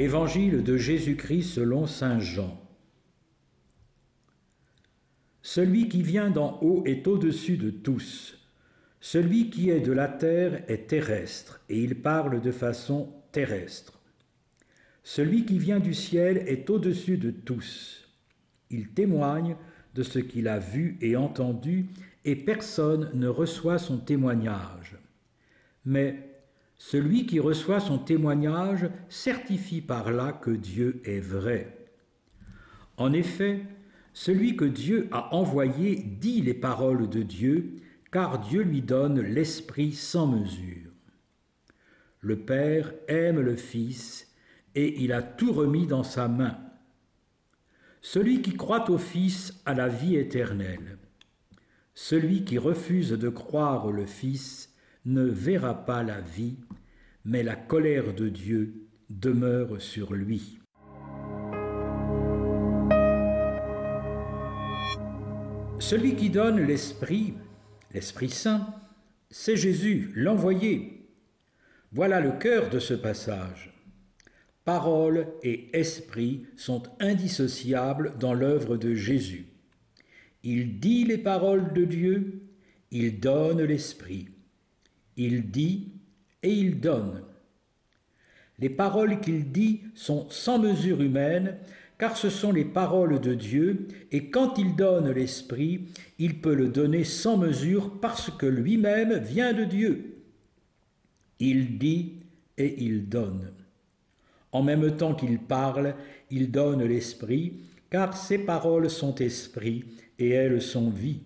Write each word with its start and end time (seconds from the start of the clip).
Évangile 0.00 0.62
de 0.62 0.78
Jésus-Christ 0.78 1.56
selon 1.56 1.86
Saint 1.86 2.20
Jean. 2.20 2.58
Celui 5.42 5.90
qui 5.90 6.00
vient 6.00 6.30
d'en 6.30 6.58
haut 6.62 6.82
est 6.86 7.06
au-dessus 7.06 7.58
de 7.58 7.68
tous. 7.68 8.38
Celui 9.02 9.50
qui 9.50 9.68
est 9.68 9.80
de 9.80 9.92
la 9.92 10.08
terre 10.08 10.64
est 10.68 10.86
terrestre, 10.86 11.60
et 11.68 11.82
il 11.82 12.00
parle 12.00 12.40
de 12.40 12.50
façon 12.50 13.12
terrestre. 13.30 14.00
Celui 15.02 15.44
qui 15.44 15.58
vient 15.58 15.80
du 15.80 15.92
ciel 15.92 16.44
est 16.46 16.70
au-dessus 16.70 17.18
de 17.18 17.30
tous. 17.30 18.08
Il 18.70 18.92
témoigne 18.92 19.54
de 19.94 20.02
ce 20.02 20.18
qu'il 20.18 20.48
a 20.48 20.60
vu 20.60 20.96
et 21.02 21.14
entendu, 21.14 21.90
et 22.24 22.36
personne 22.36 23.10
ne 23.12 23.28
reçoit 23.28 23.76
son 23.76 23.98
témoignage. 23.98 24.96
Mais 25.84 26.29
celui 26.82 27.26
qui 27.26 27.40
reçoit 27.40 27.78
son 27.78 27.98
témoignage 27.98 28.88
certifie 29.10 29.82
par 29.82 30.10
là 30.10 30.32
que 30.32 30.50
Dieu 30.50 31.02
est 31.04 31.20
vrai. 31.20 31.76
En 32.96 33.12
effet, 33.12 33.60
celui 34.14 34.56
que 34.56 34.64
Dieu 34.64 35.06
a 35.12 35.34
envoyé 35.34 35.96
dit 35.96 36.40
les 36.40 36.54
paroles 36.54 37.10
de 37.10 37.22
Dieu, 37.22 37.76
car 38.10 38.40
Dieu 38.40 38.62
lui 38.62 38.80
donne 38.80 39.20
l'Esprit 39.20 39.92
sans 39.92 40.26
mesure. 40.26 40.90
Le 42.20 42.38
Père 42.38 42.94
aime 43.08 43.40
le 43.40 43.56
Fils, 43.56 44.34
et 44.74 45.02
il 45.02 45.12
a 45.12 45.22
tout 45.22 45.52
remis 45.52 45.86
dans 45.86 46.02
sa 46.02 46.28
main. 46.28 46.56
Celui 48.00 48.40
qui 48.40 48.54
croit 48.54 48.90
au 48.90 48.96
Fils 48.96 49.60
a 49.66 49.74
la 49.74 49.88
vie 49.88 50.16
éternelle. 50.16 50.96
Celui 51.92 52.42
qui 52.44 52.56
refuse 52.56 53.10
de 53.10 53.28
croire 53.28 53.92
le 53.92 54.06
Fils 54.06 54.70
ne 55.04 55.22
verra 55.22 55.84
pas 55.86 56.02
la 56.02 56.20
vie, 56.20 56.56
mais 57.24 57.42
la 57.42 57.56
colère 57.56 58.14
de 58.14 58.28
Dieu 58.28 58.88
demeure 59.08 59.80
sur 59.80 60.12
lui. 60.12 60.58
Celui 65.78 66.14
qui 66.14 66.30
donne 66.30 66.60
l'Esprit, 66.60 67.34
l'Esprit 67.92 68.30
Saint, 68.30 68.74
c'est 69.30 69.56
Jésus, 69.56 70.12
l'envoyé. 70.14 71.08
Voilà 71.92 72.20
le 72.20 72.32
cœur 72.32 72.68
de 72.68 72.78
ce 72.78 72.94
passage. 72.94 73.74
Parole 74.64 75.26
et 75.42 75.76
esprit 75.76 76.46
sont 76.56 76.82
indissociables 77.00 78.14
dans 78.18 78.34
l'œuvre 78.34 78.76
de 78.76 78.94
Jésus. 78.94 79.46
Il 80.42 80.78
dit 80.78 81.04
les 81.04 81.18
paroles 81.18 81.72
de 81.72 81.84
Dieu, 81.84 82.42
il 82.90 83.18
donne 83.18 83.62
l'esprit. 83.62 84.28
Il 85.22 85.50
dit 85.50 85.92
et 86.42 86.50
il 86.50 86.80
donne. 86.80 87.22
Les 88.58 88.70
paroles 88.70 89.20
qu'il 89.20 89.52
dit 89.52 89.82
sont 89.94 90.26
sans 90.30 90.58
mesure 90.58 91.02
humaine, 91.02 91.58
car 91.98 92.16
ce 92.16 92.30
sont 92.30 92.52
les 92.52 92.64
paroles 92.64 93.20
de 93.20 93.34
Dieu, 93.34 93.86
et 94.12 94.30
quand 94.30 94.56
il 94.56 94.76
donne 94.76 95.10
l'Esprit, 95.10 95.88
il 96.18 96.40
peut 96.40 96.54
le 96.54 96.68
donner 96.68 97.04
sans 97.04 97.36
mesure 97.36 98.00
parce 98.00 98.30
que 98.30 98.46
lui-même 98.46 99.18
vient 99.18 99.52
de 99.52 99.64
Dieu. 99.64 100.22
Il 101.38 101.76
dit 101.76 102.14
et 102.56 102.82
il 102.82 103.06
donne. 103.10 103.52
En 104.52 104.62
même 104.62 104.96
temps 104.96 105.14
qu'il 105.14 105.38
parle, 105.38 105.96
il 106.30 106.50
donne 106.50 106.82
l'Esprit, 106.82 107.60
car 107.90 108.16
ses 108.16 108.38
paroles 108.38 108.88
sont 108.88 109.16
esprit 109.16 109.84
et 110.18 110.30
elles 110.30 110.62
sont 110.62 110.88
vie. 110.88 111.20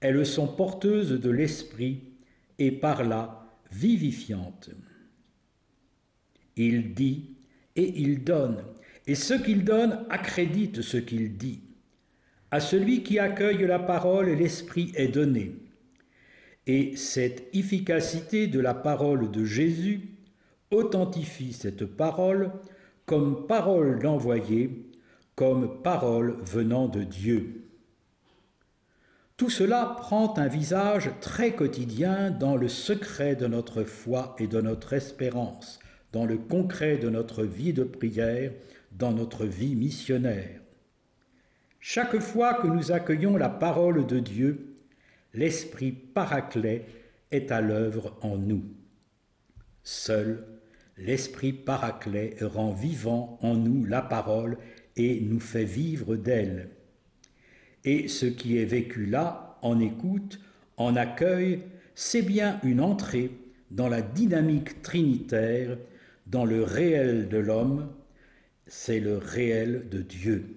Elles 0.00 0.24
sont 0.24 0.48
porteuses 0.48 1.20
de 1.20 1.28
l'Esprit 1.28 2.09
et 2.60 2.70
par 2.70 3.02
là 3.02 3.44
vivifiante. 3.72 4.70
Il 6.56 6.94
dit 6.94 7.34
et 7.74 8.00
il 8.00 8.22
donne, 8.22 8.62
et 9.06 9.14
ce 9.14 9.34
qu'il 9.34 9.64
donne 9.64 10.04
accrédite 10.10 10.82
ce 10.82 10.98
qu'il 10.98 11.36
dit. 11.36 11.62
À 12.50 12.60
celui 12.60 13.02
qui 13.02 13.18
accueille 13.18 13.64
la 13.66 13.78
parole, 13.78 14.28
l'Esprit 14.30 14.92
est 14.96 15.08
donné. 15.08 15.54
Et 16.66 16.96
cette 16.96 17.48
efficacité 17.54 18.48
de 18.48 18.60
la 18.60 18.74
parole 18.74 19.30
de 19.30 19.44
Jésus 19.44 20.10
authentifie 20.70 21.52
cette 21.52 21.84
parole 21.84 22.52
comme 23.06 23.46
parole 23.46 24.00
d'envoyé, 24.00 24.90
comme 25.34 25.82
parole 25.82 26.36
venant 26.42 26.88
de 26.88 27.02
Dieu. 27.02 27.69
Tout 29.40 29.48
cela 29.48 29.96
prend 29.98 30.36
un 30.36 30.48
visage 30.48 31.10
très 31.22 31.54
quotidien 31.54 32.30
dans 32.30 32.56
le 32.56 32.68
secret 32.68 33.36
de 33.36 33.46
notre 33.46 33.84
foi 33.84 34.36
et 34.38 34.46
de 34.46 34.60
notre 34.60 34.92
espérance, 34.92 35.78
dans 36.12 36.26
le 36.26 36.36
concret 36.36 36.98
de 36.98 37.08
notre 37.08 37.44
vie 37.44 37.72
de 37.72 37.84
prière, 37.84 38.52
dans 38.92 39.12
notre 39.12 39.46
vie 39.46 39.76
missionnaire. 39.76 40.60
Chaque 41.80 42.18
fois 42.18 42.52
que 42.52 42.66
nous 42.66 42.92
accueillons 42.92 43.38
la 43.38 43.48
parole 43.48 44.06
de 44.06 44.18
Dieu, 44.18 44.76
l'Esprit 45.32 45.92
paraclet 45.92 46.84
est 47.30 47.50
à 47.50 47.62
l'œuvre 47.62 48.18
en 48.20 48.36
nous. 48.36 48.64
Seul 49.82 50.44
l'Esprit 50.98 51.54
paraclet 51.54 52.36
rend 52.42 52.72
vivant 52.72 53.38
en 53.40 53.54
nous 53.54 53.86
la 53.86 54.02
parole 54.02 54.58
et 54.96 55.22
nous 55.22 55.40
fait 55.40 55.64
vivre 55.64 56.16
d'elle. 56.16 56.68
Et 57.84 58.08
ce 58.08 58.26
qui 58.26 58.58
est 58.58 58.64
vécu 58.64 59.06
là, 59.06 59.58
en 59.62 59.80
écoute, 59.80 60.40
en 60.76 60.96
accueil, 60.96 61.62
c'est 61.94 62.22
bien 62.22 62.60
une 62.62 62.80
entrée 62.80 63.30
dans 63.70 63.88
la 63.88 64.02
dynamique 64.02 64.82
trinitaire, 64.82 65.76
dans 66.26 66.44
le 66.44 66.62
réel 66.62 67.28
de 67.28 67.38
l'homme, 67.38 67.88
c'est 68.66 69.00
le 69.00 69.16
réel 69.16 69.88
de 69.90 70.02
Dieu. 70.02 70.56